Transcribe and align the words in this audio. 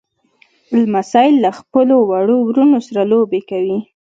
لمسی 0.79 1.29
له 1.43 1.49
خپلو 1.59 1.95
وړو 2.09 2.37
وروڼو 2.47 2.79
سره 2.87 3.01
لوبې 3.11 3.41
کوي. 3.49 3.77